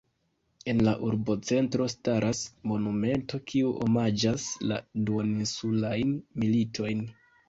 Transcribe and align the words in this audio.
En 0.71 0.79
la 0.85 0.91
urbocentro 1.07 1.85
staras 1.93 2.39
monumento, 2.71 3.39
kiu 3.51 3.73
omaĝas 3.89 4.47
la 4.71 4.79
duoninsulajn 5.11 6.15
militojn. 6.45 7.05